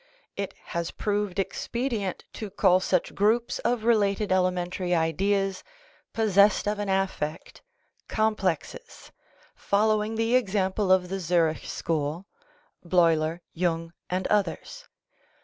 [0.35, 5.63] It has proved expedient to call such groups of related elementary ideas
[6.11, 7.61] possessed of an affect,
[8.07, 9.11] complexes,
[9.55, 12.25] following the example of the Zurich school
[12.83, 14.87] (Bleuler, Jung and others).